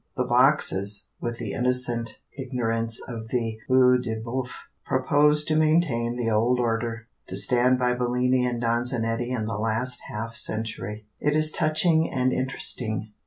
The 0.17 0.25
boxes, 0.25 1.09
with 1.19 1.37
the 1.37 1.51
innocent 1.51 2.17
ignorance 2.35 2.99
of 3.07 3.27
the 3.27 3.59
oeil 3.69 4.01
de 4.01 4.15
boeuf, 4.15 4.49
propose 4.83 5.43
to 5.45 5.55
maintain 5.55 6.15
the 6.15 6.31
old 6.31 6.59
order, 6.59 7.05
to 7.27 7.35
stand 7.35 7.77
by 7.77 7.93
Bellini 7.93 8.43
and 8.43 8.59
Donizetti 8.59 9.31
and 9.31 9.47
the 9.47 9.59
last 9.59 9.99
half 10.07 10.35
century. 10.35 11.05
It 11.19 11.35
is 11.35 11.51
touching 11.51 12.09
and 12.09 12.33
interesting. 12.33 13.13